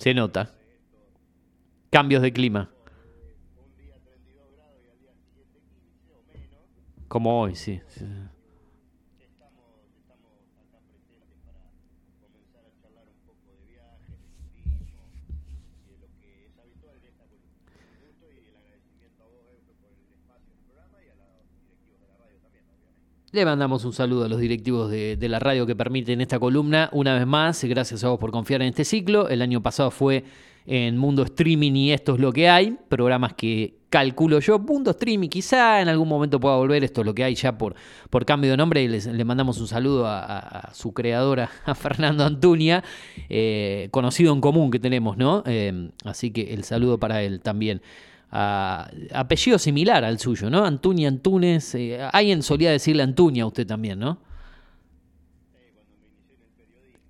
Se 0.02 0.14
nota. 0.14 0.50
Cambios 1.90 2.22
de 2.22 2.32
clima. 2.32 2.68
Como 7.06 7.40
hoy, 7.40 7.54
sí. 7.54 7.80
sí. 7.86 8.04
Le 23.32 23.46
mandamos 23.46 23.86
un 23.86 23.94
saludo 23.94 24.26
a 24.26 24.28
los 24.28 24.38
directivos 24.40 24.90
de, 24.90 25.16
la 25.22 25.38
radio 25.38 25.64
que 25.64 25.74
permiten 25.74 26.20
esta 26.20 26.38
columna. 26.38 26.90
Una 26.92 27.14
vez 27.14 27.26
más, 27.26 27.64
gracias 27.64 28.04
a 28.04 28.10
vos 28.10 28.18
por 28.18 28.30
confiar 28.30 28.60
en 28.60 28.68
este 28.68 28.84
ciclo. 28.84 29.30
El 29.30 29.40
año 29.40 29.62
pasado 29.62 29.90
fue 29.90 30.22
en 30.66 30.98
Mundo 30.98 31.22
Streaming 31.22 31.72
y 31.72 31.92
esto 31.92 32.12
es 32.12 32.20
lo 32.20 32.30
que 32.30 32.50
hay. 32.50 32.76
Programas 32.90 33.32
que 33.32 33.78
calculo 33.88 34.38
yo, 34.40 34.58
Mundo 34.58 34.90
Streaming, 34.90 35.30
quizá 35.30 35.80
en 35.80 35.88
algún 35.88 36.08
momento 36.10 36.38
pueda 36.38 36.56
volver. 36.56 36.84
Esto 36.84 37.00
es 37.00 37.06
lo 37.06 37.14
que 37.14 37.24
hay 37.24 37.34
ya 37.34 37.56
por, 37.56 37.74
por 38.10 38.26
cambio 38.26 38.50
de 38.50 38.58
nombre. 38.58 38.82
Y 38.82 38.88
le 38.88 39.24
mandamos 39.24 39.58
un 39.62 39.66
saludo 39.66 40.06
a, 40.06 40.68
su 40.74 40.92
creadora, 40.92 41.48
a 41.64 41.74
Fernando 41.74 42.26
Antuña, 42.26 42.84
eh, 43.30 43.88
conocido 43.92 44.34
en 44.34 44.42
común 44.42 44.70
que 44.70 44.78
tenemos, 44.78 45.16
¿no? 45.16 45.42
Eh, 45.46 45.88
así 46.04 46.32
que 46.32 46.52
el 46.52 46.64
saludo 46.64 46.98
para 46.98 47.22
él 47.22 47.40
también 47.40 47.80
apellido 48.32 49.58
similar 49.58 50.04
al 50.04 50.18
suyo, 50.18 50.48
¿no? 50.48 50.64
Antuña 50.64 51.08
Antunes. 51.08 51.74
Eh, 51.74 52.00
alguien 52.12 52.42
solía 52.42 52.70
decirle 52.70 53.02
Antuña 53.02 53.44
a 53.44 53.46
usted 53.46 53.66
también, 53.66 53.98
¿no? 53.98 54.18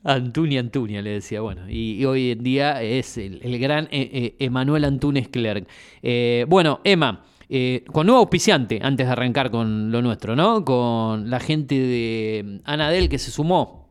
Antuña 0.04 0.60
Antuña 0.62 1.04
le 1.04 1.12
decía, 1.12 1.42
bueno, 1.42 1.70
y, 1.70 2.04
hoy 2.06 2.32
en 2.32 2.42
día 2.44 2.82
es 2.82 3.20
el, 3.20 3.40
gran 3.60 3.86
eh, 3.86 4.10
eh, 4.12 4.36
Emanuel 4.40 4.84
Antunes 4.86 5.28
Clerc. 5.30 5.68
bueno, 6.48 6.82
Emma, 6.84 7.24
con 7.92 8.08
nuevo 8.08 8.22
auspiciante, 8.22 8.80
antes 8.82 9.06
de 9.06 9.12
arrancar 9.12 9.52
con 9.52 9.92
lo 9.92 10.02
nuestro, 10.02 10.36
¿no? 10.36 10.66
Con 10.66 11.30
la 11.30 11.40
gente 11.40 11.76
de 11.76 12.62
Anadel 12.66 13.10
que 13.10 13.20
se 13.20 13.30
sumó 13.30 13.84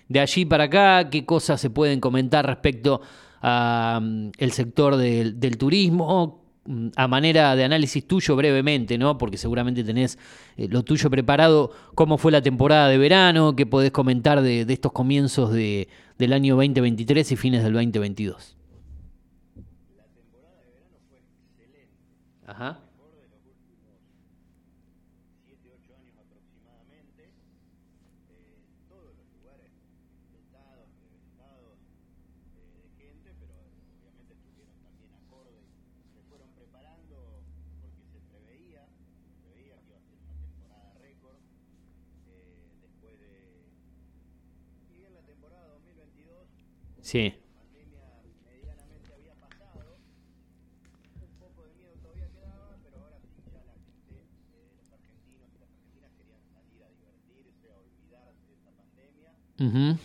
De 0.10 0.20
allí 0.20 0.46
para 0.46 0.66
acá, 0.66 1.10
¿qué 1.10 1.26
cosas 1.26 1.62
se 1.62 1.70
pueden 1.70 2.00
comentar 2.00 2.46
respecto 2.46 3.02
al 3.42 4.32
mm, 4.38 4.50
sector 4.52 4.98
del, 4.98 5.58
turismo? 5.58 6.44
Mm, 6.66 6.90
a 6.98 7.08
manera 7.08 7.56
de 7.56 7.64
análisis 7.64 8.06
tuyo 8.06 8.36
brevemente, 8.36 8.98
¿no? 8.98 9.18
Porque 9.18 9.38
seguramente 9.38 9.84
tenés 9.84 10.20
eh, 10.58 10.68
lo 10.70 10.84
tuyo 10.84 11.10
preparado, 11.10 11.72
cómo 11.96 12.18
fue 12.18 12.32
la 12.34 12.42
temporada 12.42 12.90
de 12.90 12.98
verano, 12.98 13.56
qué 13.56 13.66
podés 13.66 13.92
comentar 13.92 14.42
de, 14.42 14.62
estos 14.68 14.92
comienzos 14.92 15.54
del 15.54 16.34
año 16.34 16.56
2023 16.56 17.32
y 17.32 17.36
fines 17.38 17.64
del 17.64 17.74
2022. 17.74 18.55
Ajá. 22.48 22.80
mejor 22.94 23.16
de 23.16 23.28
los 23.28 23.44
últimos 23.44 23.98
7, 25.46 25.72
8 25.82 25.96
años 25.98 26.16
aproximadamente. 26.16 27.34
Eh, 28.30 28.62
todos 28.88 29.18
los 29.18 29.26
lugares 29.34 29.72
dotados, 30.32 30.88
reventados 31.02 31.80
eh, 32.54 32.84
de 32.84 32.90
gente, 33.02 33.34
pero 33.40 33.56
obviamente 33.98 34.34
estuvieron 34.36 34.78
también 34.84 35.12
acordes, 35.26 35.66
se 36.14 36.22
fueron 36.30 36.54
preparando 36.54 37.42
porque 37.82 38.06
se 38.14 38.20
preveía, 38.30 38.86
se 39.26 39.34
preveía 39.42 39.82
que 39.82 39.88
iba 39.90 39.98
a 39.98 40.06
ser 40.06 40.18
una 40.22 40.38
temporada 40.38 40.94
récord 41.02 41.40
eh, 42.28 42.78
después 42.80 43.20
de... 43.20 43.74
Y 44.94 45.04
en 45.04 45.14
la 45.16 45.22
temporada 45.26 45.68
2022... 45.70 46.48
Sí. 47.02 47.34
Uh 59.60 59.96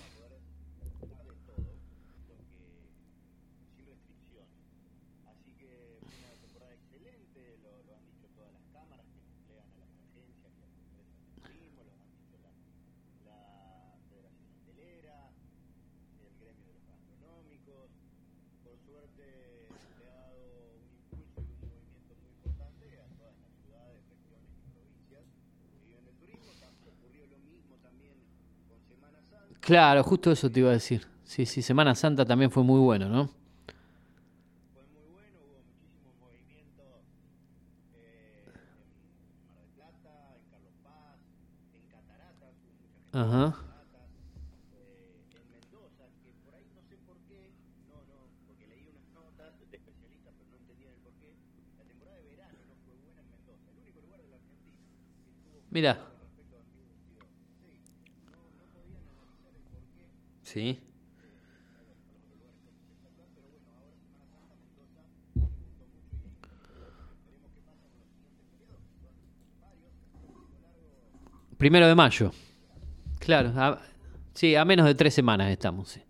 Claro, 29.70 30.02
justo 30.02 30.32
eso 30.32 30.50
te 30.50 30.58
iba 30.58 30.70
a 30.70 30.72
decir. 30.72 31.06
Sí, 31.22 31.46
sí, 31.46 31.62
Semana 31.62 31.94
Santa 31.94 32.24
también 32.26 32.50
fue 32.50 32.64
muy 32.64 32.80
bueno, 32.80 33.08
¿no? 33.08 33.30
Fue 34.74 34.82
muy 34.90 35.06
bueno, 35.14 35.38
hubo 35.46 35.62
muchísimos 35.62 36.10
movimientos 36.18 37.06
en 37.94 38.50
Mar 39.46 39.54
del 39.62 39.70
Plata, 39.78 40.34
en 40.34 40.42
Carlos 40.50 40.74
Paz, 40.82 41.22
en 41.70 41.86
Cataratas, 41.86 42.50
hubo 42.66 42.74
mucha 42.82 42.98
gente 42.98 43.14
en. 43.14 43.54
Cataratas, 43.54 44.10
eh, 44.74 45.22
en 45.38 45.46
Mendoza, 45.54 46.02
que 46.18 46.34
por 46.42 46.50
ahí 46.58 46.66
no 46.74 46.82
sé 46.90 46.98
por 47.06 47.14
qué, 47.30 47.54
no, 47.86 47.94
no, 48.10 48.26
porque 48.50 48.66
leí 48.66 48.90
unas 48.90 49.06
notas 49.14 49.54
de 49.70 49.70
especialistas, 49.70 50.34
pero 50.34 50.50
no 50.50 50.56
entendían 50.66 50.98
el 50.98 51.02
por 51.06 51.14
qué. 51.22 51.30
La 51.78 51.86
temporada 51.86 52.18
de 52.18 52.26
verano 52.26 52.58
no 52.66 52.74
fue 52.82 52.98
buena 53.06 53.22
en 53.22 53.30
Mendoza, 53.30 53.70
el 53.70 53.78
único 53.86 54.02
lugar 54.02 54.18
de 54.18 54.34
la 54.34 54.38
Argentina 54.42 54.82
que 54.82 55.30
estuvo 55.30 55.62
Mira. 55.70 55.94
respecto 55.94 56.58
a 56.58 56.66
2022. 56.66 57.22
Sí, 57.62 57.78
no, 58.34 58.40
no 58.58 58.64
podían 58.74 59.06
analizar 59.06 59.54
el 59.54 59.62
por 59.70 59.84
qué. 59.94 60.10
Sí. 60.52 60.80
Primero 71.56 71.86
de 71.86 71.94
mayo. 71.94 72.32
Claro, 73.18 73.52
a- 73.56 73.80
sí, 74.34 74.54
a 74.56 74.64
menos 74.64 74.86
de 74.86 74.94
tres 74.94 75.14
semanas 75.14 75.50
estamos. 75.50 75.88
sí. 75.90 76.02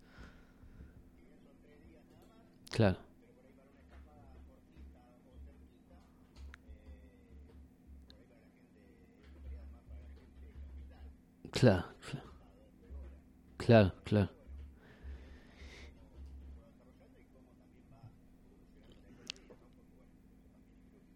Claro. 2.71 2.97
Claro, 11.51 11.85
claro. 11.99 12.30
Claro, 13.65 13.93
claro. 14.03 14.29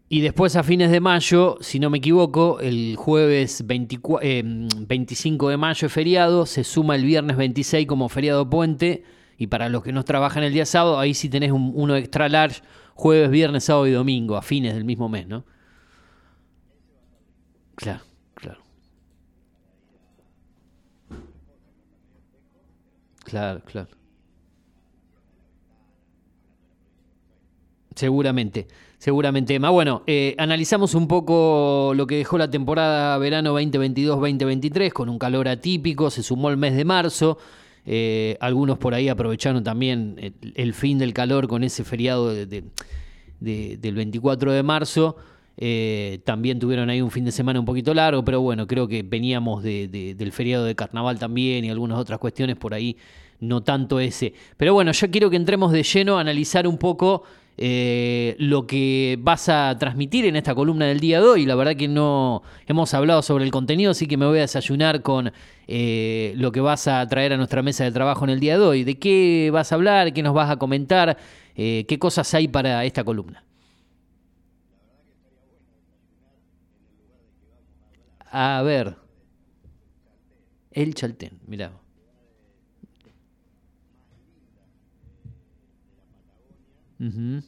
Y 0.08 0.20
después 0.20 0.54
a 0.54 0.62
fines 0.62 0.92
de 0.92 1.00
mayo, 1.00 1.56
si 1.60 1.80
no 1.80 1.90
me 1.90 1.98
equivoco, 1.98 2.60
el 2.60 2.94
jueves 2.96 3.66
24 3.66 4.20
eh, 4.26 4.42
25 4.44 5.48
de 5.48 5.56
mayo 5.56 5.86
es 5.88 5.92
feriado, 5.92 6.46
se 6.46 6.62
suma 6.62 6.94
el 6.94 7.04
viernes 7.04 7.36
26 7.36 7.88
como 7.88 8.08
feriado 8.08 8.48
puente, 8.48 9.02
y 9.36 9.48
para 9.48 9.68
los 9.68 9.82
que 9.82 9.90
no 9.92 10.04
trabajan 10.04 10.44
el 10.44 10.52
día 10.52 10.64
sábado, 10.64 11.00
ahí 11.00 11.12
sí 11.12 11.28
tenés 11.28 11.50
un- 11.50 11.72
uno 11.74 11.96
extra 11.96 12.28
large, 12.28 12.62
jueves, 12.94 13.30
viernes, 13.30 13.64
sábado 13.64 13.88
y 13.88 13.90
domingo, 13.92 14.36
a 14.36 14.42
fines 14.42 14.74
del 14.74 14.84
mismo 14.84 15.08
mes, 15.08 15.26
¿no? 15.26 15.44
Claro, 17.74 18.00
claro. 23.26 23.60
Claro. 23.66 23.88
Seguramente, 27.94 28.66
seguramente. 28.98 29.54
Emma. 29.54 29.70
Bueno, 29.70 30.02
eh, 30.06 30.34
analizamos 30.38 30.94
un 30.94 31.08
poco 31.08 31.92
lo 31.96 32.06
que 32.06 32.16
dejó 32.16 32.36
la 32.36 32.50
temporada 32.50 33.16
verano 33.18 33.58
2022-2023 33.58 34.92
con 34.92 35.08
un 35.08 35.18
calor 35.18 35.48
atípico, 35.48 36.10
se 36.10 36.22
sumó 36.22 36.50
el 36.50 36.56
mes 36.56 36.76
de 36.76 36.84
marzo. 36.84 37.38
eh, 37.88 38.36
algunos 38.40 38.78
por 38.78 38.94
ahí 38.94 39.08
aprovecharon 39.08 39.62
también 39.62 40.34
el, 40.56 40.74
fin 40.74 40.98
del 40.98 41.14
calor 41.14 41.46
con 41.46 41.62
ese 41.62 41.84
feriado 41.84 42.34
de- 42.34 42.64
del 43.40 43.94
24 43.94 44.50
de 44.52 44.62
marzo. 44.64 45.16
Eh, 45.58 46.20
también 46.24 46.58
tuvieron 46.58 46.90
ahí 46.90 47.00
un 47.00 47.10
fin 47.10 47.24
de 47.24 47.32
semana 47.32 47.58
un 47.60 47.64
poquito 47.66 47.94
largo, 47.94 48.24
pero 48.24 48.40
bueno, 48.42 48.66
creo 48.66 48.86
que 48.88 49.02
veníamos 49.02 49.62
de- 49.62 49.88
de- 49.88 50.14
del 50.14 50.32
feriado 50.32 50.64
de 50.64 50.74
carnaval 50.74 51.18
también 51.18 51.64
y 51.64 51.70
algunas 51.70 51.98
otras 51.98 52.18
cuestiones 52.18 52.56
por 52.56 52.74
ahí, 52.74 52.96
no 53.40 53.62
tanto 53.62 53.98
ese. 54.00 54.34
Pero 54.56 54.74
bueno, 54.74 54.92
yo 54.92 55.10
quiero 55.10 55.30
que 55.30 55.36
entremos 55.36 55.72
de 55.72 55.82
lleno 55.82 56.18
a 56.18 56.20
analizar 56.20 56.66
un 56.66 56.76
poco 56.78 57.22
eh, 57.58 58.36
lo 58.38 58.66
que 58.66 59.16
vas 59.18 59.48
a 59.48 59.74
transmitir 59.78 60.26
en 60.26 60.36
esta 60.36 60.54
columna 60.54 60.84
del 60.84 61.00
día 61.00 61.20
de 61.22 61.26
hoy. 61.26 61.46
La 61.46 61.54
verdad 61.54 61.74
que 61.74 61.88
no 61.88 62.42
hemos 62.66 62.92
hablado 62.92 63.22
sobre 63.22 63.44
el 63.46 63.50
contenido, 63.50 63.92
así 63.92 64.06
que 64.06 64.18
me 64.18 64.26
voy 64.26 64.36
a 64.38 64.40
desayunar 64.42 65.00
con 65.00 65.32
eh, 65.66 66.34
lo 66.36 66.52
que 66.52 66.60
vas 66.60 66.86
a 66.86 67.06
traer 67.08 67.32
a 67.32 67.38
nuestra 67.38 67.62
mesa 67.62 67.84
de 67.84 67.92
trabajo 67.92 68.24
en 68.24 68.30
el 68.30 68.40
día 68.40 68.58
de 68.58 68.64
hoy. 68.64 68.84
¿De 68.84 68.98
qué 68.98 69.48
vas 69.54 69.72
a 69.72 69.76
hablar? 69.76 70.12
¿Qué 70.12 70.22
nos 70.22 70.34
vas 70.34 70.50
a 70.50 70.56
comentar? 70.56 71.16
¿Qué 71.54 71.96
cosas 71.98 72.34
hay 72.34 72.46
para 72.48 72.84
esta 72.84 73.02
columna? 73.04 73.42
A 78.38 78.62
ver. 78.62 78.94
El 80.70 80.94
Chaltén, 80.94 81.40
mirá. 81.46 81.72
Ujú. 87.00 87.42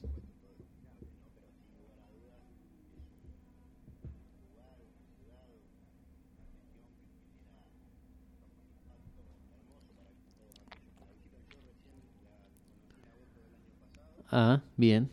Ah, 14.31 14.63
bien. 14.77 15.11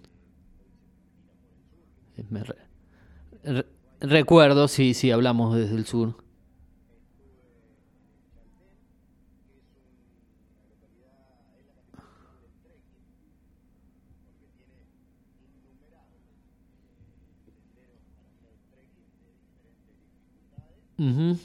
Eh, 3.44 3.64
recuerdo, 4.02 4.68
sí, 4.68 4.94
sí, 4.94 5.12
hablamos 5.12 5.56
desde 5.56 5.76
el 5.76 5.86
sur. 5.86 6.16
Ujú. 21.00 21.38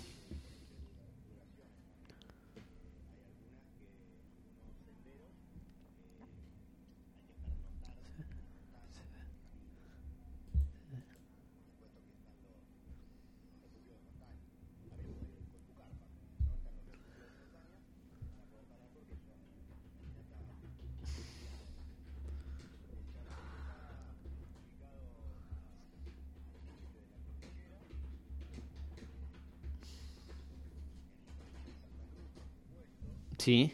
Sí. 33.40 33.72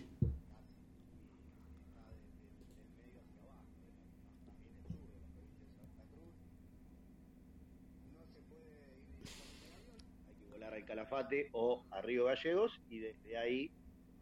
hay 10.28 10.34
que 10.36 10.46
volar 10.50 10.74
al 10.74 10.84
Calafate 10.84 11.48
o 11.52 11.84
a 11.90 12.00
Río 12.02 12.24
Gallegos 12.26 12.80
y 12.88 12.98
desde 12.98 13.36
ahí 13.38 13.70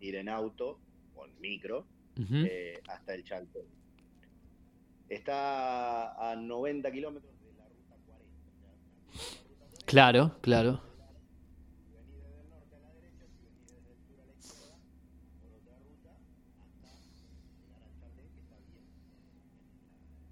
ir 0.00 0.16
en 0.16 0.28
auto 0.28 0.80
o 1.14 1.26
en 1.26 1.40
micro 1.40 1.86
Ujú. 2.18 2.34
eh, 2.46 2.80
hasta 2.88 3.14
el 3.14 3.24
Chaltén. 3.24 3.66
Está 5.08 6.30
a 6.30 6.36
90 6.36 6.90
kilómetros 6.92 7.32
de 7.42 7.52
la 7.54 7.68
ruta 7.68 7.96
40. 8.06 8.38
o 8.46 8.60
sea, 8.60 8.70
la 9.18 9.42
ruta 9.48 9.64
40, 9.66 9.84
Claro, 9.86 10.38
claro. 10.40 10.80
si 11.84 11.90
venís 11.92 12.22
desde 12.22 12.40
el 12.40 12.48
norte 12.50 12.76
a 12.76 12.80
la 12.80 12.92
derecha, 12.94 13.24
si 13.36 13.42
venís 13.44 13.66
desde 13.66 13.92
el 13.92 13.98
sur 14.02 14.20
a 14.20 14.26
la 14.26 14.32
izquierda, 14.32 14.76
por 15.42 15.52
otra 15.52 15.78
ruta, 15.78 16.16
hasta 16.62 16.88
llegar 17.58 17.82
al 17.82 17.94
Chaltén, 18.00 18.28
que 18.32 18.40
está 18.40 18.56
bien 18.64 18.84
en, 18.84 19.02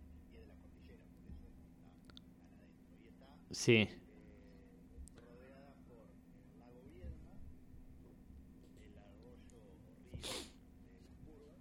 en 0.00 0.14
el 0.14 0.22
pie 0.30 0.40
de 0.40 0.46
la 0.46 0.54
cordillera, 0.56 1.04
por 1.12 1.22
eso 1.26 1.34
está 1.36 1.50
tan 1.74 1.82
adentro. 1.82 2.22
Y 3.02 3.08
está 3.08 3.26
Sí. 3.52 3.88
rodeada 5.14 5.74
por 5.86 6.08
el 6.08 6.58
lago 6.58 6.82
Viedma, 6.88 7.36
el 8.80 8.96
arroyo 8.98 9.60
o 9.60 10.00
río 11.24 11.36
de 11.36 11.46
las 11.46 11.60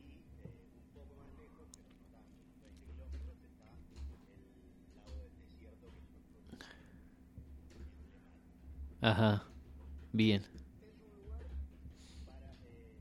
y 0.00 0.24
eh, 0.42 0.64
un 0.74 0.88
poco 0.96 1.12
más 1.20 1.28
lejos, 1.38 1.68
pero 1.76 1.88
no 1.92 2.04
tanto, 2.08 2.40
unos 2.40 2.60
20 2.64 2.88
kilómetros, 2.88 3.36
está 3.44 3.68
el 3.68 4.96
lago 4.96 5.12
del 5.20 5.34
desierto 5.44 5.86
que 5.92 6.00
es 6.00 6.08
otro 6.16 6.32
lugar 6.40 6.72
emblemático. 7.76 7.92
Ajá. 9.02 9.44
Bien. 10.12 10.42
Es 10.42 10.96
un 11.04 11.12
lugar 11.20 11.44
para 12.24 12.48
eh, 12.64 12.96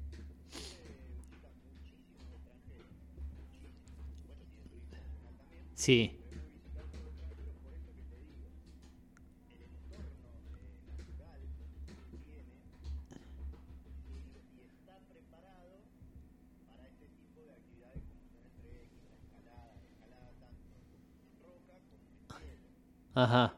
tiene 0.60 1.08
visitas 1.16 1.56
muchísimos 1.72 2.28
extranjeros, 2.36 2.92
muchísimos, 3.40 3.96
por 3.96 4.06
supuesto 4.12 4.44
tiene 4.52 4.68
turismo 4.68 4.92
nacional 5.00 5.34
también, 5.40 5.64
Sí. 5.76 6.00
pero 6.20 6.40
es 6.40 6.48
muy 6.48 6.52
visitado 6.56 6.88
por 6.92 7.04
extranjeros, 7.08 7.56
por 7.64 7.74
esto 7.74 7.92
que 7.92 8.04
te 8.08 8.18
digo, 8.24 8.48
el 9.52 9.62
entorno 9.62 10.32
eh, 10.62 10.80
natural 10.88 11.42
que 12.10 12.18
tiene, 12.24 12.56
muy 14.08 14.26
Ajá. 23.16 23.54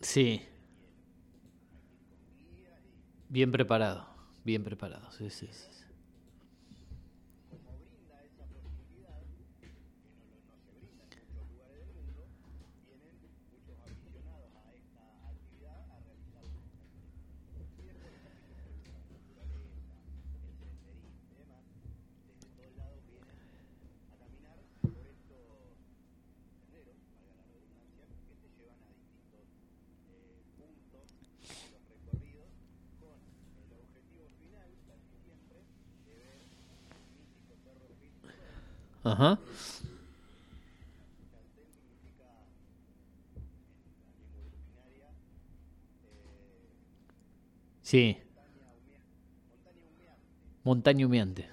Sí. 0.00 0.42
Bien 3.28 3.50
preparado, 3.52 4.06
bien 4.44 4.62
preparado. 4.64 5.08
Ajá. 39.06 39.38
Sí. 47.82 48.18
Montaña 50.64 51.06
humeante. 51.06 51.48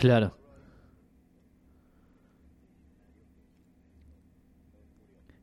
Claro. 0.00 0.34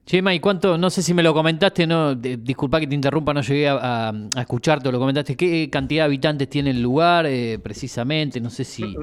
Chema, 0.03 0.33
¿y 0.33 0.39
cuánto? 0.39 0.79
No 0.79 0.89
sé 0.89 1.03
si 1.03 1.13
me 1.13 1.21
lo 1.21 1.31
comentaste, 1.31 1.85
no, 1.85 2.15
disculpa 2.15 2.79
que 2.79 2.87
te 2.87 2.95
interrumpa, 2.95 3.35
no 3.35 3.41
llegué 3.41 3.67
a, 3.69 4.11
escucharte, 4.35 4.91
lo 4.91 4.97
comentaste. 4.97 5.35
¿Qué 5.35 5.69
cantidad 5.69 6.03
de 6.03 6.05
habitantes 6.05 6.49
tiene 6.49 6.71
el 6.71 6.81
lugar 6.81 7.27
eh, 7.27 7.59
precisamente? 7.59 8.41
No 8.41 8.49
sé 8.49 8.63
si, 8.63 8.95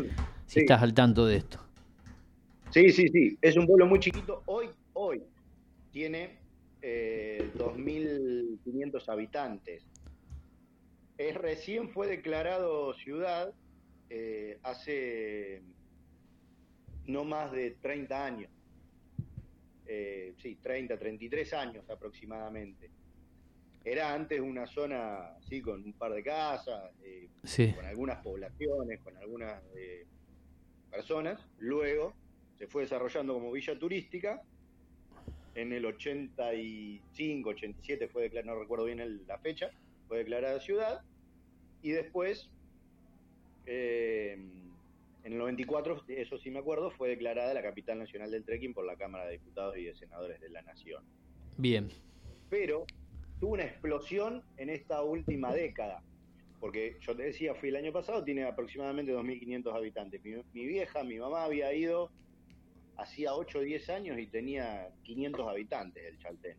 si 0.47 0.61
estás 0.61 0.83
al 0.83 0.93
tanto 0.93 1.25
de 1.25 1.37
esto. 1.37 1.61
Sí, 2.71 2.91
sí, 2.91 3.07
sí. 3.07 3.39
Es 3.41 3.57
un 3.57 3.69
pueblo 3.69 3.87
muy 3.87 4.01
chiquito. 4.01 4.43
Hoy, 4.47 4.67
hoy 4.95 5.23
tiene 5.93 6.41
eh, 6.83 7.49
2.500 7.57 9.09
habitantes. 9.09 9.85
Es, 11.17 11.37
recién 11.37 11.91
fue 11.91 12.09
declarado 12.09 12.93
ciudad 12.95 13.55
eh, 14.11 14.59
hace 14.63 15.63
no 17.07 17.25
más 17.25 17.53
de 17.53 17.73
30 17.73 18.25
años. 18.25 18.51
Eh, 19.87 20.35
sí, 20.39 20.57
30, 20.63 20.99
33 20.99 21.53
años 21.55 21.91
aproximadamente. 21.91 22.91
Era 23.85 24.15
antes 24.15 24.41
una 24.41 24.67
zona, 24.67 25.37
sí, 25.47 25.61
con 25.61 25.85
un 25.85 25.93
par 25.93 26.13
de 26.13 26.23
casas, 26.23 26.91
eh, 27.03 27.29
con 27.75 27.85
algunas 27.85 28.23
poblaciones, 28.23 29.01
con 29.01 29.17
algunas 29.19 29.63
personas. 30.91 31.47
Luego 31.59 32.15
se 32.57 32.67
fue 32.67 32.83
desarrollando 32.83 33.35
como 33.35 33.53
villa 33.53 33.79
turística. 33.79 34.43
En 35.55 35.73
el 35.73 35.85
85, 35.85 37.51
87 37.51 38.09
fue 38.09 38.23
declarada, 38.23 38.55
no 38.55 38.61
recuerdo 38.61 38.87
bien 38.87 39.27
la 39.27 39.39
fecha, 39.39 39.71
fue 40.09 40.19
declarada 40.19 40.59
ciudad. 40.61 41.03
Y 41.83 41.91
después 41.91 42.51
eh, 43.67 44.39
en 45.25 45.33
el 45.33 45.39
94, 45.39 46.05
eso 46.09 46.39
sí 46.39 46.51
me 46.51 46.59
acuerdo, 46.59 46.91
fue 46.91 47.09
declarada 47.09 47.55
la 47.55 47.63
capital 47.63 47.99
nacional 47.99 48.31
del 48.31 48.45
trekking 48.45 48.75
por 48.75 48.85
la 48.85 48.97
Cámara 48.97 49.25
de 49.25 49.33
Diputados 49.33 49.77
y 49.79 49.85
de 49.85 49.95
Senadores 49.95 50.39
de 50.41 50.51
la 50.51 50.61
Nación. 50.63 51.03
Bien. 51.57 51.89
Pero 52.51 52.85
tuvo 53.41 53.55
una 53.55 53.65
explosión 53.65 54.43
en 54.59 54.69
esta 54.69 55.03
última 55.03 55.55
década. 55.55 56.03
Porque 56.61 56.97
yo 57.01 57.17
te 57.17 57.25
decía, 57.25 57.55
fui 57.55 57.71
el 57.71 57.77
año 57.77 57.93
pasado, 57.93 58.23
tiene 58.25 58.45
aproximadamente 58.45 59.15
2.500 59.15 59.75
habitantes. 59.75 60.21
Mi, 60.25 60.67
vieja, 60.67 61.05
mi 61.05 61.19
mamá 61.19 61.45
había 61.45 61.73
ido 61.75 62.11
hacía 62.97 63.35
8 63.35 63.59
o 63.59 63.61
10 63.63 63.91
años 63.91 64.19
y 64.19 64.27
tenía 64.29 64.89
500 65.03 65.49
habitantes 65.49 66.05
el 66.05 66.19
Chaltén. 66.19 66.57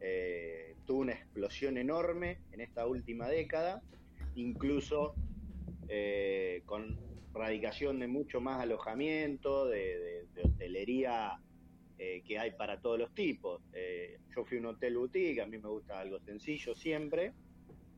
Eh, 0.00 0.74
tuvo 0.86 1.00
una 1.00 1.12
explosión 1.12 1.76
enorme 1.76 2.38
en 2.52 2.60
esta 2.60 2.86
última 2.86 3.28
década. 3.28 3.82
Incluso 4.36 5.14
eh, 5.88 6.62
con 6.66 6.98
radicación 7.32 7.98
de 7.98 8.06
mucho 8.06 8.40
más 8.40 8.60
alojamiento, 8.60 9.66
de, 9.66 10.26
hotelería 10.42 11.38
eh, 11.98 12.22
que 12.26 12.38
hay 12.38 12.52
para 12.52 12.80
todos 12.80 12.98
los 12.98 13.14
tipos. 13.14 13.62
Eh, 13.72 14.18
yo 14.34 14.44
fui 14.44 14.58
a 14.58 14.60
un 14.60 14.66
hotel 14.66 14.96
boutique, 14.96 15.40
a 15.40 15.46
mí 15.46 15.58
me 15.58 15.68
gusta 15.68 16.00
algo 16.00 16.20
sencillo 16.20 16.74
siempre, 16.74 17.32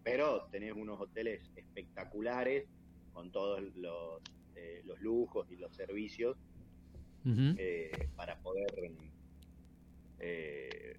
pero 0.02 0.47
tenés 0.50 0.73
unos 0.73 1.00
hoteles 1.00 1.50
espectaculares 1.57 2.66
con 3.12 3.31
todos 3.31 3.62
los, 3.76 4.23
los 4.85 5.00
lujos 5.00 5.50
y 5.50 5.57
los 5.57 5.75
servicios 5.75 6.37
para 8.14 8.38
poder 8.38 8.93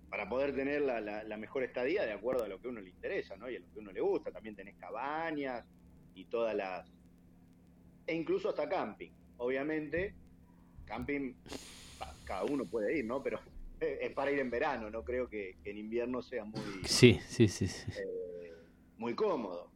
para 0.09 0.29
poder 0.29 0.55
tener 0.55 0.81
la, 0.81 1.01
la, 1.01 1.37
mejor 1.37 1.63
estadía 1.63 2.05
de 2.05 2.13
acuerdo 2.13 2.43
a 2.43 2.47
lo 2.47 2.59
que 2.59 2.67
a 2.67 2.71
uno 2.71 2.81
le 2.81 2.89
interesa 2.89 3.35
¿no? 3.35 3.49
y 3.49 3.55
a 3.55 3.59
lo 3.59 3.65
que 3.67 3.79
a 3.79 3.81
uno 3.81 3.91
le 3.91 4.01
gusta. 4.01 4.31
También 4.31 4.55
tenés 4.55 4.75
cabañas, 4.75 5.65
y 6.17 6.25
todas 6.25 6.55
las... 6.55 6.91
E 8.07 8.15
incluso 8.15 8.49
hasta 8.49 8.67
camping. 8.67 9.11
Obviamente, 9.37 10.15
camping, 10.85 11.33
cada 12.23 12.43
uno 12.45 12.65
puede 12.65 12.97
ir, 12.97 13.05
¿no? 13.05 13.21
Pero 13.21 13.39
es 13.79 14.11
para 14.13 14.31
ir 14.31 14.39
en 14.39 14.49
verano, 14.49 14.89
no 14.89 15.03
creo 15.03 15.29
que, 15.29 15.57
en 15.63 15.77
invierno 15.77 16.21
sea 16.23 16.43
muy... 16.43 16.61
Sí, 16.85 17.19
sí, 17.27 17.47
sí. 17.47 17.65
Eh, 17.97 18.53
muy 18.97 19.13
cómodo. 19.13 19.69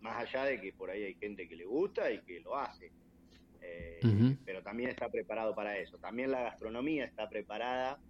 Más 0.00 0.16
allá 0.16 0.44
de 0.44 0.60
que 0.60 0.72
por 0.72 0.90
ahí 0.90 1.02
hay 1.02 1.14
gente 1.14 1.48
que 1.48 1.56
le 1.56 1.64
gusta 1.64 2.10
y 2.10 2.20
que 2.20 2.40
lo 2.40 2.56
hace. 2.56 2.92
Eh, 3.60 4.00
pero 4.46 4.62
también 4.62 4.90
está 4.90 5.10
preparado 5.10 5.54
para 5.54 5.76
eso. 5.76 5.98
También 5.98 6.30
la 6.30 6.42
gastronomía 6.42 7.04
está 7.04 7.28
preparada 7.28 8.00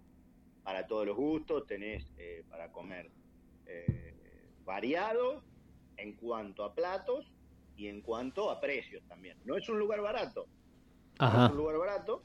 para 0.63 0.87
todos 0.87 1.05
los 1.05 1.17
gustos. 1.17 1.65
Tenés 1.65 2.05
eh, 2.17 2.43
para 2.49 2.71
comer 2.71 3.09
variado 4.65 5.43
en 5.97 6.13
cuanto 6.13 6.63
a 6.63 6.73
platos 6.73 7.31
y 7.81 7.87
en 7.87 8.01
cuanto 8.01 8.51
a 8.51 8.61
precios 8.61 9.03
también. 9.07 9.37
No 9.43 9.57
es 9.57 9.67
un 9.67 9.79
lugar 9.79 10.01
barato. 10.01 10.45
No 11.19 11.45
es 11.45 11.51
un 11.51 11.57
lugar 11.57 11.79
barato, 11.79 12.21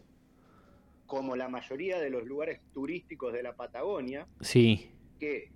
como 1.06 1.34
la 1.34 1.48
mayoría 1.48 1.98
de 1.98 2.10
los 2.10 2.24
lugares 2.26 2.60
turísticos 2.74 3.32
de 3.32 3.42
la 3.42 3.56
Patagonia. 3.56 4.26
Sí. 4.42 4.90
Que 5.18 5.50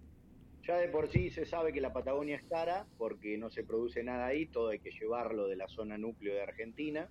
ya 0.67 0.79
de 0.79 0.89
por 0.89 1.11
sí 1.11 1.29
se 1.29 1.45
sabe 1.45 1.75
que 1.75 1.83
la 1.83 1.93
Patagonia 1.93 2.37
es 2.37 2.43
cara 2.45 2.87
porque 2.97 3.37
no 3.37 3.51
se 3.51 3.63
produce 3.63 4.03
nada 4.03 4.25
ahí, 4.25 4.47
todo 4.47 4.71
hay 4.71 4.79
que 4.79 4.91
llevarlo 4.91 5.49
de 5.49 5.57
la 5.57 5.69
zona 5.69 5.99
núcleo 5.99 6.33
de 6.33 6.43
Argentina. 6.43 7.11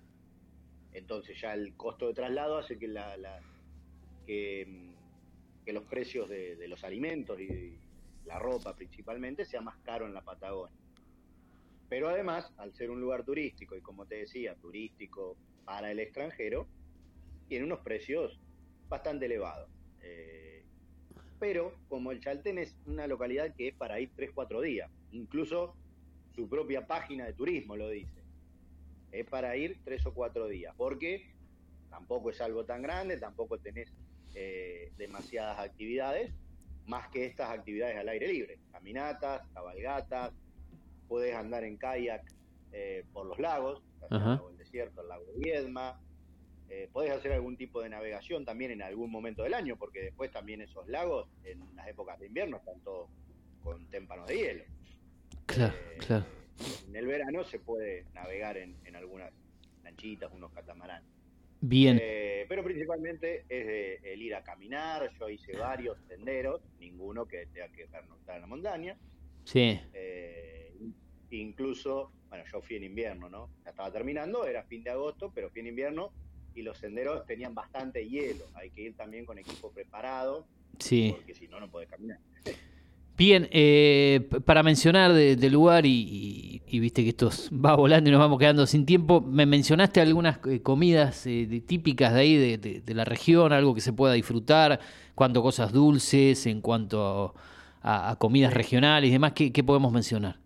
Entonces 0.92 1.40
ya 1.40 1.54
el 1.54 1.76
costo 1.76 2.08
de 2.08 2.14
traslado 2.14 2.58
hace 2.58 2.76
que 2.76 2.88
la, 2.88 3.14
que, 4.26 4.66
los 5.66 5.84
precios 5.84 6.28
de, 6.28 6.56
de 6.56 6.66
los 6.66 6.82
alimentos 6.82 7.38
y 7.40 7.78
la 8.24 8.40
ropa 8.40 8.74
principalmente 8.74 9.44
sea 9.44 9.60
más 9.60 9.76
caro 9.84 10.06
en 10.06 10.14
la 10.14 10.22
Patagonia. 10.22 10.79
Pero 11.90 12.08
además, 12.08 12.50
al 12.56 12.72
ser 12.72 12.90
un 12.90 13.00
lugar 13.00 13.24
turístico 13.24 13.76
y 13.76 13.82
como 13.82 14.06
te 14.06 14.14
decía, 14.14 14.54
turístico 14.54 15.36
para 15.64 15.90
el 15.90 15.98
extranjero, 15.98 16.68
tiene 17.48 17.64
unos 17.66 17.80
precios 17.80 18.40
bastante 18.88 19.26
elevados. 19.26 19.68
Eh, 20.02 20.64
pero 21.40 21.74
como 21.88 22.12
el 22.12 22.20
Chaltén 22.20 22.58
es 22.58 22.76
una 22.86 23.08
localidad 23.08 23.54
que 23.56 23.68
es 23.68 23.74
para 23.74 23.98
ir 23.98 24.10
3-4 24.16 24.62
días, 24.62 24.90
incluso 25.10 25.74
su 26.34 26.48
propia 26.48 26.86
página 26.86 27.26
de 27.26 27.32
turismo 27.32 27.76
lo 27.76 27.88
dice, 27.88 28.22
es 29.10 29.26
para 29.26 29.56
ir 29.56 29.80
3 29.84 30.06
o 30.06 30.14
4 30.14 30.46
días, 30.46 30.72
porque 30.76 31.34
tampoco 31.88 32.30
es 32.30 32.40
algo 32.40 32.64
tan 32.64 32.82
grande, 32.82 33.16
tampoco 33.16 33.58
tenés 33.58 33.92
eh, 34.34 34.92
demasiadas 34.96 35.58
actividades, 35.58 36.32
más 36.86 37.08
que 37.08 37.24
estas 37.26 37.50
actividades 37.50 37.96
al 37.96 38.08
aire 38.08 38.28
libre, 38.28 38.58
caminatas, 38.70 39.42
cabalgatas, 39.52 40.32
puedes 41.10 41.34
andar 41.34 41.64
en 41.64 41.76
kayak 41.76 42.22
eh, 42.72 43.04
por 43.12 43.26
los 43.26 43.40
lagos, 43.40 43.82
el 44.10 44.56
desierto, 44.56 45.02
el 45.02 45.08
lago 45.08 45.24
de 45.24 45.40
Viedma, 45.40 46.00
eh, 46.68 46.88
podés 46.92 47.10
hacer 47.10 47.32
algún 47.32 47.56
tipo 47.56 47.82
de 47.82 47.88
navegación 47.88 48.44
también 48.44 48.70
en 48.70 48.80
algún 48.80 49.10
momento 49.10 49.42
del 49.42 49.54
año, 49.54 49.76
porque 49.76 50.02
después 50.02 50.30
también 50.30 50.60
esos 50.60 50.86
lagos 50.88 51.28
en 51.42 51.58
las 51.74 51.88
épocas 51.88 52.16
de 52.20 52.28
invierno 52.28 52.58
están 52.58 52.80
todos 52.84 53.10
con 53.64 53.84
témpanos 53.90 54.28
de 54.28 54.36
hielo. 54.36 54.64
Claro, 55.46 55.74
eh, 55.74 55.98
claro. 55.98 56.24
En 56.86 56.94
el 56.94 57.06
verano 57.06 57.42
se 57.42 57.58
puede 57.58 58.04
navegar 58.14 58.56
en, 58.56 58.76
algunas 58.94 59.32
lanchitas, 59.82 60.32
unos 60.32 60.52
catamaranes. 60.52 61.10
Bien. 61.60 61.98
Eh, 62.00 62.46
pero 62.48 62.62
principalmente 62.62 63.44
es 63.48 64.00
el 64.04 64.22
ir 64.22 64.36
a 64.36 64.44
caminar. 64.44 65.10
Yo 65.18 65.28
hice 65.28 65.56
varios 65.56 65.98
senderos, 66.06 66.60
ninguno 66.78 67.26
que 67.26 67.46
tenga 67.46 67.68
que 67.72 67.88
pernoctar 67.88 68.36
en 68.36 68.42
la 68.42 68.46
montaña. 68.46 68.96
Sí. 69.52 69.80
incluso, 71.30 72.12
bueno, 72.28 72.44
yo 72.52 72.60
fui 72.60 72.76
en 72.76 72.84
invierno, 72.84 73.28
¿no? 73.28 73.48
Ya 73.64 73.70
estaba 73.70 73.90
terminando, 73.90 74.44
era 74.44 74.62
fin 74.64 74.84
de 74.84 74.90
agosto, 74.90 75.32
pero 75.34 75.50
fui 75.50 75.60
en 75.60 75.68
invierno 75.68 76.12
y 76.54 76.62
los 76.62 76.78
senderos 76.78 77.26
tenían 77.26 77.54
bastante 77.54 78.06
hielo. 78.08 78.44
Hay 78.54 78.70
que 78.70 78.82
ir 78.82 78.94
también 78.94 79.24
con 79.24 79.38
equipo 79.38 79.70
preparado, 79.70 80.46
sí. 80.78 81.14
porque 81.16 81.34
si 81.34 81.48
no, 81.48 81.58
no 81.58 81.68
puedes 81.68 81.88
caminar. 81.88 82.18
Bien, 83.16 83.48
eh, 83.50 84.28
para 84.46 84.62
mencionar 84.62 85.12
del 85.12 85.52
lugar 85.52 85.84
y, 85.84 86.62
viste 86.70 87.02
que 87.02 87.10
esto 87.10 87.30
va 87.52 87.74
volando 87.74 88.08
y 88.08 88.12
nos 88.12 88.20
vamos 88.20 88.38
quedando 88.38 88.66
sin 88.66 88.86
tiempo, 88.86 89.20
me 89.20 89.46
mencionaste 89.46 90.00
algunas 90.00 90.38
eh, 90.46 90.62
comidas 90.62 91.26
eh, 91.26 91.62
típicas 91.66 92.14
de 92.14 92.20
ahí, 92.20 92.56
de, 92.56 92.94
la 92.94 93.04
región, 93.04 93.52
algo 93.52 93.74
que 93.74 93.80
se 93.80 93.92
pueda 93.92 94.14
disfrutar, 94.14 94.80
cuanto 95.14 95.42
cosas 95.42 95.72
dulces, 95.72 96.46
en 96.46 96.60
cuanto 96.60 97.02
a, 97.04 97.34
comidas 98.18 98.54
regionales 98.54 99.08
y 99.08 99.12
demás, 99.12 99.32
¿qué, 99.32 99.64
podemos 99.64 99.92
mencionar? 99.92 100.36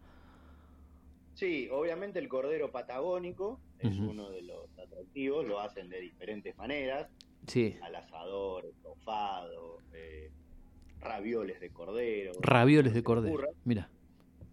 Sí, 1.34 1.68
obviamente 1.72 2.18
el 2.18 2.28
cordero 2.28 2.70
patagónico 2.70 3.60
es 3.80 3.98
uno 3.98 4.30
de 4.30 4.42
los 4.42 4.78
atractivos, 4.78 5.46
lo 5.46 5.60
hacen 5.60 5.88
de 5.90 6.00
diferentes 6.00 6.56
maneras, 6.56 7.08
sí. 7.46 7.76
al 7.82 7.96
asador, 7.96 8.64
estofado, 8.64 9.78
eh, 9.92 10.30
ravioles 11.00 11.60
de 11.60 11.70
cordero. 11.70 12.32
Ravioles 12.40 12.94
de 12.94 13.02
cordero, 13.02 13.48
mira. 13.64 13.88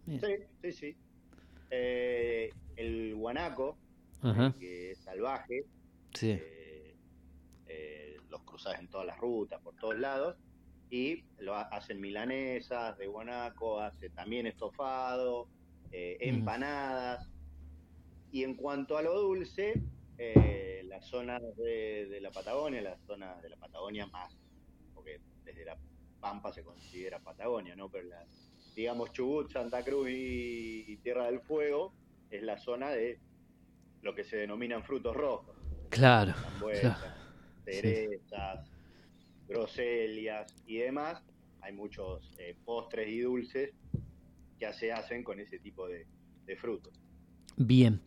Sí, 0.06 0.18
sí, 0.60 0.72
sí. 0.72 0.96
Eh, 1.70 2.50
el 2.76 3.14
guanaco, 3.14 3.78
que 4.58 4.90
es 4.90 4.98
salvaje, 4.98 5.64
sí. 6.12 6.30
Eh, 6.30 8.16
los 8.28 8.42
cruzas 8.42 8.78
en 8.80 8.88
todas 8.88 9.06
las 9.06 9.18
rutas, 9.18 9.60
por 9.60 9.74
todos 9.76 9.98
lados, 9.98 10.36
y 10.92 11.24
lo 11.38 11.56
hacen 11.56 11.98
milanesas 12.02 12.98
de 12.98 13.06
guanaco, 13.06 13.80
hace 13.80 14.10
también 14.10 14.46
estofado, 14.46 15.48
empanadas. 15.90 17.30
Y 18.30 18.44
en 18.44 18.54
cuanto 18.54 18.98
a 18.98 19.02
lo 19.02 19.18
dulce, 19.18 19.82
eh, 20.18 20.82
las 20.84 21.06
zonas 21.06 21.40
de, 21.56 22.18
la 22.20 22.30
Patagonia, 22.30 22.82
las 22.82 23.00
zonas 23.06 23.40
de 23.40 23.48
la 23.48 23.56
Patagonia 23.56 24.06
más, 24.08 24.36
porque 24.94 25.22
desde 25.44 25.64
la 25.64 25.78
Pampa 26.20 26.52
se 26.52 26.62
considera 26.62 27.20
Patagonia, 27.20 27.74
¿no? 27.74 27.88
Pero 27.88 28.08
la, 28.08 28.26
digamos 28.76 29.12
Chubut, 29.12 29.50
Santa 29.50 29.82
Cruz 29.82 30.08
y, 30.10 30.98
Tierra 30.98 31.24
del 31.24 31.40
Fuego 31.40 31.94
es 32.28 32.42
la 32.42 32.58
zona 32.58 32.90
de 32.90 33.18
lo 34.02 34.14
que 34.14 34.24
se 34.24 34.36
denominan 34.36 34.84
frutos 34.84 35.16
rojos. 35.16 35.56
Claro. 35.88 36.34
cerezas, 37.64 38.71
groselias 39.48 40.54
y 40.66 40.78
demás. 40.78 41.22
Hay 41.60 41.72
muchos 41.72 42.32
eh, 42.38 42.56
postres 42.64 43.08
y 43.08 43.20
dulces 43.20 43.72
que 44.58 44.72
se 44.72 44.92
hacen 44.92 45.22
con 45.22 45.40
ese 45.40 45.58
tipo 45.58 45.86
de 45.88 46.06
frutos. 46.56 46.92
Bien. 47.56 48.00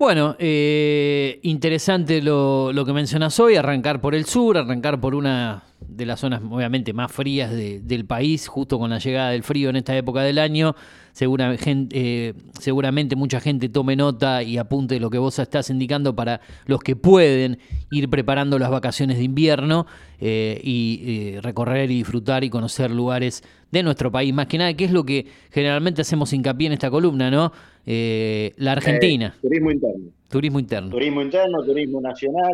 Bueno, 0.00 0.34
eh, 0.38 1.40
interesante 1.42 2.22
lo, 2.22 2.72
lo, 2.72 2.86
que 2.86 2.92
mencionas 2.94 3.38
hoy, 3.38 3.56
arrancar 3.56 4.00
por 4.00 4.14
el 4.14 4.24
sur, 4.24 4.56
arrancar 4.56 4.98
por 4.98 5.14
una 5.14 5.62
de 6.00 6.06
las 6.06 6.20
zonas 6.20 6.40
obviamente 6.48 6.92
más 6.92 7.12
frías 7.12 7.52
del 7.52 8.04
país, 8.06 8.48
justo 8.48 8.78
con 8.78 8.90
la 8.90 8.98
llegada 8.98 9.30
del 9.30 9.42
frío 9.42 9.70
en 9.70 9.76
esta 9.76 9.96
época 9.96 10.22
del 10.22 10.38
año. 10.38 10.74
Eh, 11.20 12.34
seguramente 12.58 13.16
mucha 13.16 13.40
gente 13.40 13.68
tome 13.68 13.94
nota 13.94 14.42
y 14.42 14.56
apunte 14.56 14.98
lo 14.98 15.10
que 15.10 15.18
vos 15.18 15.38
estás 15.38 15.68
indicando 15.68 16.16
para 16.16 16.40
los 16.66 16.80
que 16.80 16.96
pueden 16.96 17.58
ir 17.90 18.08
preparando 18.08 18.58
las 18.58 18.70
vacaciones 18.70 19.18
de 19.18 19.24
invierno 19.24 19.86
eh, 20.20 20.60
y 20.64 21.38
recorrer 21.40 21.90
y 21.90 21.96
disfrutar 21.96 22.44
y 22.44 22.50
conocer 22.50 22.90
lugares 22.90 23.42
de 23.70 23.82
nuestro 23.82 24.10
país. 24.10 24.32
Más 24.32 24.46
que 24.46 24.58
nada, 24.58 24.74
que 24.74 24.84
es 24.84 24.92
lo 24.92 25.04
que 25.04 25.26
generalmente 25.50 26.02
hacemos 26.02 26.32
hincapié 26.32 26.68
en 26.68 26.72
esta 26.74 26.90
columna, 26.90 27.30
¿no? 27.30 27.52
Eh, 27.86 28.52
la 28.56 28.72
Argentina. 28.72 29.34
Eh, 29.36 29.40
turismo 29.42 29.70
interno. 29.70 30.06
Turismo 30.28 30.58
interno. 30.60 30.90
Turismo 30.90 31.22
interno, 31.22 31.62
turismo 31.64 32.00
nacional. 32.00 32.52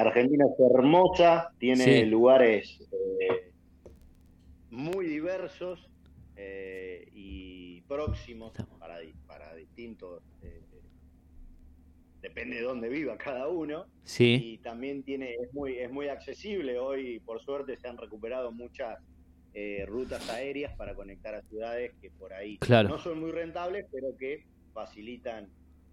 Argentina 0.00 0.44
es 0.46 0.70
hermosa, 0.70 1.52
tiene 1.58 2.06
lugares 2.06 2.80
eh, 2.92 3.52
muy 4.70 5.06
diversos 5.06 5.90
y 7.14 7.80
próximos 7.82 8.52
para, 8.78 8.98
para 9.26 9.54
distintos. 9.54 10.22
depende 12.20 12.56
de 12.56 12.62
dónde 12.62 12.88
viva 12.88 13.16
cada 13.16 13.48
uno. 13.48 13.86
Sí. 14.04 14.40
Y 14.42 14.58
también 14.58 15.02
tiene 15.02 15.34
es 15.34 15.52
muy 15.52 15.78
es 15.78 15.90
muy 15.90 16.08
accesible. 16.08 16.78
Hoy, 16.78 17.20
por 17.20 17.40
suerte, 17.40 17.76
se 17.76 17.88
han 17.88 17.96
recuperado 17.96 18.52
muchas 18.52 18.98
eh, 19.54 19.84
rutas 19.86 20.28
aéreas 20.30 20.72
para 20.76 20.94
conectar 20.94 21.34
a 21.34 21.42
ciudades 21.42 21.92
que 22.00 22.10
por 22.10 22.32
ahí 22.32 22.58
no 22.68 22.98
son 22.98 23.18
muy 23.18 23.32
rentables, 23.32 23.86
pero 23.90 24.16
que 24.16 24.46
facilitan 24.72 25.48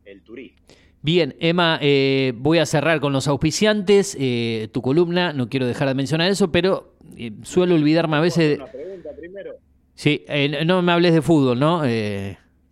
el 0.05 0.21
turismo. 0.21 0.57
Bien, 1.01 1.35
Emma, 1.39 1.77
eh, 1.81 2.33
voy 2.35 2.57
a 2.57 2.65
cerrar 2.65 2.99
con 2.99 3.13
los 3.13 3.27
auspiciantes. 3.27 4.17
Eh, 4.19 4.69
tu 4.71 4.81
columna, 4.81 5.33
no 5.33 5.49
quiero 5.49 5.67
dejar 5.67 5.87
de 5.87 5.93
mencionar 5.93 6.31
eso, 6.31 6.51
pero 6.51 6.95
suelo 7.43 7.75
olvidarme 7.75 8.17
a 8.17 8.21
veces. 8.21 8.57
Una 8.57 8.71
pregunta 8.71 9.09
primero. 9.15 9.55
Sí, 9.93 10.25
no 10.65 10.81
me 10.81 10.91
hables 10.91 11.13
de 11.13 11.21
fútbol, 11.21 11.59
¿no? 11.59 11.83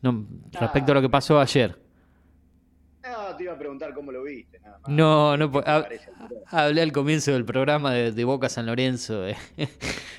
no 0.01 0.27
respecto 0.51 0.91
a 0.91 0.95
lo 0.95 1.01
que 1.01 1.09
pasó 1.09 1.39
ayer. 1.39 1.83
No, 3.03 3.35
te 3.35 3.43
iba 3.43 3.51
a 3.51 3.57
preguntar 3.57 3.93
cómo 3.93 4.13
lo 4.13 4.23
viste. 4.23 4.61
No, 4.87 5.35
no, 5.35 5.51
hablé 6.47 6.81
al 6.81 6.93
comienzo 6.93 7.33
del 7.33 7.43
programa 7.43 7.93
de, 7.93 8.23
Boca 8.23 8.47
San 8.47 8.65
Lorenzo. 8.65 9.27
Eh. 9.27 9.35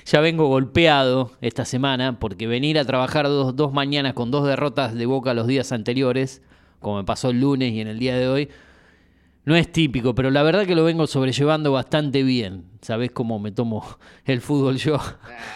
ya 0.05 0.21
vengo 0.21 0.47
golpeado 0.47 1.31
esta 1.41 1.65
semana 1.65 2.19
porque 2.19 2.45
venir 2.45 2.77
a 2.77 2.85
trabajar 2.85 3.25
dos, 3.25 3.55
dos 3.55 3.73
mañanas 3.73 4.13
con 4.13 4.29
dos 4.29 4.45
derrotas 4.45 4.93
de 4.93 5.05
Boca 5.07 5.33
los 5.33 5.47
días 5.47 5.71
anteriores, 5.71 6.43
como 6.85 6.97
me 6.97 7.03
pasó 7.03 7.31
el 7.31 7.41
lunes 7.41 7.73
y 7.73 7.81
en 7.81 7.87
el 7.87 7.97
día 7.97 8.15
de 8.15 8.27
hoy, 8.27 8.47
no 9.43 9.55
es 9.55 9.71
típico, 9.71 10.13
pero 10.13 10.29
la 10.29 10.43
verdad 10.43 10.67
que 10.67 10.75
lo 10.75 10.83
vengo 10.83 11.07
sobrellevando 11.07 11.71
bastante 11.71 12.21
bien. 12.21 12.65
¿Sabés 12.81 13.09
cómo 13.09 13.39
me 13.39 13.51
tomo 13.51 13.83
el 14.25 14.39
fútbol 14.39 14.77
yo? 14.77 14.99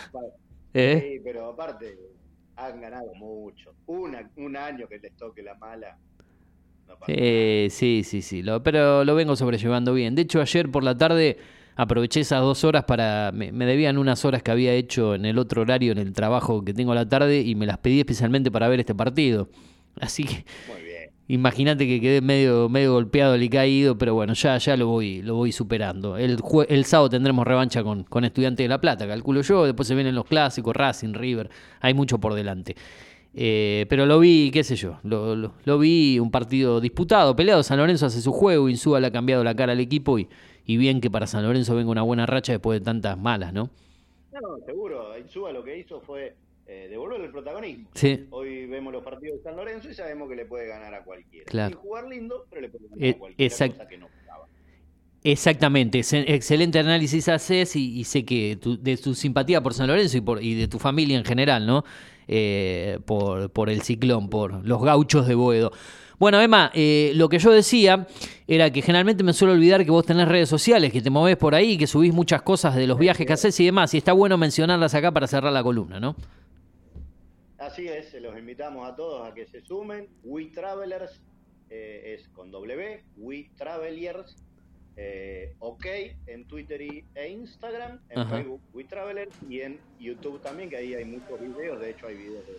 ¿Eh? 0.73 1.13
Sí, 1.17 1.21
pero 1.23 1.49
aparte 1.49 1.99
han 2.55 2.81
ganado 2.81 3.13
mucho. 3.13 3.75
un 3.85 4.57
año 4.57 4.87
que 4.87 4.97
les 4.97 5.15
toque 5.17 5.43
la 5.43 5.53
mala 5.53 5.99
sí, 7.69 8.01
sí, 8.03 8.21
sí, 8.23 8.43
pero 8.63 9.03
lo 9.03 9.13
vengo 9.13 9.35
sobrellevando 9.35 9.93
bien. 9.93 10.15
De 10.15 10.23
hecho, 10.23 10.41
ayer 10.41 10.71
por 10.71 10.83
la 10.83 10.97
tarde 10.97 11.37
aproveché 11.75 12.21
esas 12.21 12.41
dos 12.41 12.63
horas 12.63 12.85
para. 12.85 13.31
Me, 13.31 13.51
debían 13.51 13.99
unas 13.99 14.25
horas 14.25 14.41
que 14.41 14.49
había 14.49 14.73
hecho 14.73 15.13
en 15.13 15.25
el 15.25 15.37
otro 15.37 15.61
horario, 15.61 15.91
en 15.91 15.99
el 15.99 16.13
trabajo 16.13 16.65
que 16.65 16.73
tengo 16.73 16.91
a 16.91 16.95
la 16.95 17.07
tarde, 17.07 17.41
y 17.41 17.53
me 17.53 17.67
las 17.67 17.77
pedí 17.77 17.99
especialmente 17.99 18.49
para 18.49 18.67
ver 18.67 18.79
este 18.79 18.95
partido. 18.95 19.49
Así 19.99 20.23
que. 20.23 20.45
Imagínate 21.31 21.85
que 21.85 22.01
quedé 22.01 22.21
medio, 22.21 22.69
medio 22.69 22.93
golpeado 22.93 23.35
y 23.37 23.49
caído, 23.49 23.95
pero 23.99 24.15
bueno, 24.15 24.33
ya, 24.33 24.57
ya 24.57 24.75
lo 24.75 24.87
voy, 24.87 25.21
lo 25.21 25.35
voy 25.35 25.51
superando. 25.51 26.17
El, 26.17 26.39
sábado 26.85 27.07
tendremos 27.07 27.45
revancha 27.45 27.83
con, 27.83 28.03
con 28.03 28.25
Estudiantes 28.25 28.63
de 28.63 28.67
La 28.67 28.81
Plata, 28.81 29.07
calculo 29.07 29.41
yo. 29.41 29.63
Después 29.63 29.87
se 29.87 29.93
vienen 29.93 30.15
los 30.15 30.25
clásicos, 30.25 30.75
Racing, 30.75 31.13
River. 31.13 31.51
Hay 31.81 31.93
mucho 31.93 32.17
por 32.17 32.33
delante. 32.33 32.75
Eh, 33.35 33.85
pero 33.89 34.07
lo 34.07 34.19
vi, 34.19 34.49
qué 34.49 34.63
sé 34.63 34.75
yo, 34.75 34.97
lo, 35.03 35.77
vi 35.77 36.17
un 36.17 36.31
partido 36.31 36.81
disputado, 36.81 37.35
peleado. 37.35 37.61
San 37.61 37.77
Lorenzo 37.77 38.07
hace 38.07 38.21
su 38.21 38.31
juego, 38.31 38.67
Insúa 38.67 38.99
le 38.99 39.05
ha 39.05 39.11
cambiado 39.11 39.43
la 39.43 39.55
cara 39.55 39.73
al 39.73 39.79
equipo 39.79 40.17
y, 40.17 40.27
y 40.65 40.77
bien 40.77 40.99
que 40.99 41.11
para 41.11 41.27
San 41.27 41.43
Lorenzo 41.43 41.75
venga 41.75 41.91
una 41.91 42.01
buena 42.01 42.25
racha 42.25 42.53
después 42.53 42.79
de 42.79 42.83
tantas 42.83 43.19
malas, 43.19 43.53
¿no? 43.53 43.69
No, 44.33 44.57
seguro. 44.65 45.15
Insúa 45.15 45.51
lo 45.51 45.63
que 45.63 45.77
hizo 45.77 46.01
fue 46.01 46.33
eh, 46.71 46.87
devolver 46.87 47.19
el 47.21 47.31
protagonismo. 47.31 47.89
Hoy 48.29 48.67
vemos 48.67 48.93
los 48.93 49.03
partidos 49.03 49.37
de 49.37 49.43
San 49.43 49.55
Lorenzo 49.55 49.89
y 49.89 49.95
sabemos 49.95 50.29
que 50.29 50.35
le 50.35 50.45
puede 50.45 50.67
ganar 50.67 50.93
a 50.93 51.03
cualquiera. 51.03 51.45
Claro. 51.49 51.79
jugar 51.79 52.07
lindo, 52.07 52.45
pero 52.47 52.61
le 52.61 52.69
puede 52.69 52.85
ganar 52.89 53.03
a 53.03 53.07
eh, 53.07 53.17
cualquiera, 53.17 53.67
cosa 53.69 53.87
que 53.87 53.97
no 53.97 54.07
Exactamente, 55.23 55.99
excelente 55.99 56.79
análisis 56.79 57.27
haces 57.27 57.75
y, 57.75 58.03
sé 58.05 58.23
que 58.23 58.57
de 58.61 58.97
tu 58.97 59.15
simpatía 59.15 59.61
por 59.61 59.73
San 59.73 59.87
Lorenzo 59.87 60.17
y, 60.17 60.21
por, 60.21 60.41
y 60.41 60.53
de 60.53 60.67
tu 60.67 60.79
familia 60.79 61.17
en 61.17 61.25
general, 61.25 61.65
¿no? 61.65 61.83
Eh, 62.27 62.99
por, 63.03 63.49
por, 63.51 63.69
el 63.69 63.81
ciclón, 63.81 64.29
por 64.29 64.65
los 64.65 64.81
gauchos 64.81 65.27
de 65.27 65.35
Boedo. 65.35 65.71
Bueno, 66.19 66.39
Emma, 66.39 66.71
eh, 66.73 67.11
lo 67.15 67.27
que 67.27 67.39
yo 67.39 67.51
decía 67.51 68.07
era 68.47 68.71
que 68.71 68.81
generalmente 68.81 69.23
me 69.23 69.33
suelo 69.33 69.55
olvidar 69.55 69.83
que 69.83 69.91
vos 69.91 70.05
tenés 70.05 70.27
redes 70.27 70.47
sociales, 70.47 70.93
que 70.93 71.01
te 71.01 71.09
movés 71.09 71.35
por 71.35 71.55
ahí, 71.55 71.77
que 71.77 71.87
subís 71.87 72.13
muchas 72.13 72.41
cosas 72.43 72.75
de 72.75 72.85
los 72.87 72.99
viajes 72.99 73.25
que 73.25 73.33
haces 73.33 73.59
y 73.59 73.65
demás, 73.65 73.93
y 73.95 73.97
está 73.97 74.13
bueno 74.13 74.37
mencionarlas 74.37 74.93
acá 74.93 75.11
para 75.11 75.27
cerrar 75.27 75.51
la 75.51 75.63
columna, 75.63 75.99
¿no? 75.99 76.15
Así 77.79 77.87
es, 77.87 78.13
los 78.21 78.37
invitamos 78.37 78.85
a 78.85 78.93
todos 78.93 79.25
a 79.25 79.33
que 79.33 79.47
se 79.47 79.61
sumen. 79.61 80.09
We 80.25 80.47
Travelers 80.47 81.21
eh, 81.69 82.17
es 82.19 82.27
con 82.27 82.51
W, 82.51 83.05
We 83.15 83.49
Travelers 83.55 84.35
eh, 84.97 85.55
OK 85.59 85.85
en 86.27 86.43
Twitter 86.45 86.81
y, 86.81 87.05
e 87.15 87.29
Instagram, 87.29 88.01
en 88.09 88.27
Facebook 88.27 88.59
WeTraveler 88.73 89.29
y 89.49 89.61
en 89.61 89.79
YouTube 89.97 90.41
también, 90.41 90.69
que 90.69 90.75
ahí 90.75 90.93
hay 90.93 91.05
muchos 91.05 91.39
videos, 91.39 91.79
de 91.79 91.91
hecho 91.91 92.07
hay 92.07 92.17
videos 92.17 92.45
de... 92.47 92.57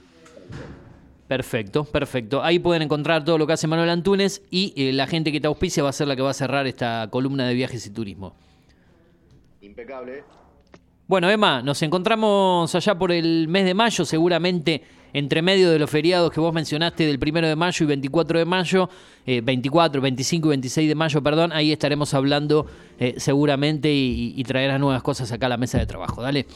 Perfecto, 1.29 1.85
perfecto. 1.85 2.43
Ahí 2.43 2.59
pueden 2.59 2.81
encontrar 2.81 3.23
todo 3.23 3.37
lo 3.37 3.47
que 3.47 3.53
hace 3.53 3.67
Manuel 3.67 3.91
Antunes 3.91 4.43
y 4.51 4.73
eh, 4.75 4.95
la 4.95 5.07
gente 5.07 5.33
que 5.33 5.41
te 5.43 5.49
auspicia 5.49 5.83
va 5.83 5.91
a 5.91 5.93
ser 5.93 6.09
la 6.09 6.17
que 6.17 6.23
va 6.23 6.31
a 6.31 6.35
cerrar 6.35 6.67
esta 6.67 7.09
columna 7.11 7.47
de 7.47 7.53
viajes 7.53 7.85
y 7.85 7.91
turismo. 7.91 8.35
Impecable. 9.61 10.25
Bueno, 11.07 11.29
Emma, 11.29 11.61
nos 11.61 11.83
encontramos 11.83 12.75
allá 12.75 12.95
por 12.99 13.13
el 13.13 13.49
mes 13.49 13.67
de 13.67 13.75
mayo, 13.75 14.05
seguramente 14.07 14.83
entre 15.13 15.43
medio 15.43 15.71
de 15.71 15.79
los 15.79 15.91
feriados 15.91 16.31
que 16.31 16.41
vos 16.41 16.53
mencionaste 16.53 17.07
del 17.07 17.19
primero 17.19 17.49
de 17.49 17.57
mayo 17.57 17.85
y 17.85 17.87
24 17.89 18.39
de 18.39 18.45
mayo, 18.45 18.89
24, 19.27 20.01
25 20.01 20.49
y 20.49 20.51
26 20.51 20.89
de 20.89 20.95
mayo, 20.95 21.23
perdón, 21.23 21.53
ahí 21.53 21.73
estaremos 21.73 22.15
hablando 22.15 22.67
eh, 22.99 23.15
seguramente 23.19 23.93
y, 23.93 24.35
y, 24.37 24.45
traerás 24.45 24.81
nuevas 24.81 25.03
cosas 25.03 25.31
acá 25.33 25.47
a 25.47 25.51
la 25.51 25.57
mesa 25.57 25.79
de 25.79 25.87
trabajo. 25.87 26.23
Dale. 26.23 26.47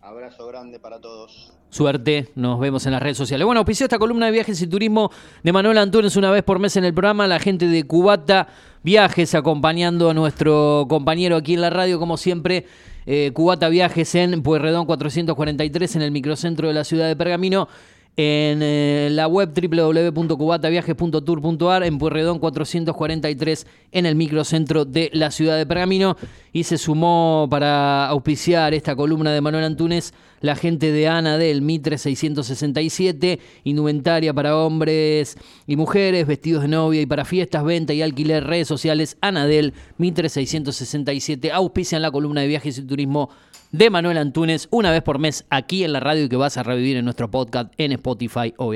Abrazo 0.00 0.46
grande 0.46 0.78
para 0.78 1.00
todos. 1.00 1.54
Suerte, 1.70 2.30
nos 2.36 2.60
vemos 2.60 2.86
en 2.86 2.92
las 2.92 3.02
redes 3.02 3.16
sociales. 3.16 3.44
Bueno, 3.44 3.58
auspició 3.58 3.86
esta 3.86 3.98
columna 3.98 4.26
de 4.26 4.32
viajes 4.32 4.62
y 4.62 4.66
turismo 4.68 5.10
de 5.42 5.52
Manuel 5.52 5.78
Antunes 5.78 6.14
una 6.14 6.30
vez 6.30 6.44
por 6.44 6.58
mes 6.58 6.76
en 6.76 6.84
el 6.84 6.94
programa, 6.94 7.26
la 7.26 7.40
gente 7.40 7.66
de 7.66 7.84
Cubata 7.84 8.46
Viajes 8.84 9.34
acompañando 9.34 10.10
a 10.10 10.14
nuestro 10.14 10.86
compañero 10.88 11.36
aquí 11.36 11.54
en 11.54 11.62
la 11.62 11.70
radio, 11.70 11.98
como 11.98 12.16
siempre. 12.16 12.66
Eh, 13.06 13.32
Cubata 13.34 13.68
Viajes 13.68 14.14
en 14.14 14.42
Pueyrredón 14.42 14.86
443 14.86 15.96
en 15.96 16.02
el 16.02 16.10
microcentro 16.10 16.68
de 16.68 16.74
la 16.74 16.84
ciudad 16.84 17.06
de 17.06 17.16
Pergamino 17.16 17.68
en 18.16 18.60
eh, 18.62 19.08
la 19.10 19.26
web 19.26 19.50
www.cubataviajes.tour.ar 19.52 21.82
en 21.82 21.98
Puerredón 21.98 22.38
443 22.38 23.66
en 23.90 24.06
el 24.06 24.14
microcentro 24.14 24.84
de 24.84 25.10
la 25.12 25.32
ciudad 25.32 25.56
de 25.56 25.66
Pergamino. 25.66 26.16
Y 26.52 26.62
se 26.64 26.78
sumó 26.78 27.48
para 27.50 28.06
auspiciar 28.06 28.72
esta 28.74 28.94
columna 28.94 29.32
de 29.32 29.40
Manuel 29.40 29.64
Antunes 29.64 30.14
la 30.40 30.54
gente 30.54 30.92
de 30.92 31.08
Ana 31.08 31.36
del 31.38 31.62
Mitre 31.62 31.96
667 31.96 33.40
indumentaria 33.64 34.34
para 34.34 34.58
hombres 34.58 35.38
y 35.66 35.74
mujeres 35.74 36.26
vestidos 36.26 36.62
de 36.62 36.68
novia 36.68 37.00
y 37.00 37.06
para 37.06 37.24
fiestas 37.24 37.64
venta 37.64 37.94
y 37.94 38.02
alquiler 38.02 38.44
redes 38.44 38.68
sociales 38.68 39.16
Ana 39.22 39.46
del 39.46 39.72
Mitre 39.96 40.28
667 40.28 41.50
auspician 41.50 42.02
la 42.02 42.10
columna 42.10 42.42
de 42.42 42.48
viajes 42.48 42.76
y 42.76 42.82
turismo 42.82 43.30
de 43.74 43.90
Manuel 43.90 44.18
Antunes 44.18 44.68
una 44.70 44.92
vez 44.92 45.02
por 45.02 45.18
mes 45.18 45.46
aquí 45.50 45.82
en 45.82 45.92
la 45.92 45.98
radio 45.98 46.26
y 46.26 46.28
que 46.28 46.36
vas 46.36 46.56
a 46.56 46.62
revivir 46.62 46.96
en 46.96 47.04
nuestro 47.04 47.28
podcast 47.28 47.72
en 47.76 47.90
Spotify, 47.90 48.54
obviamente. 48.56 48.72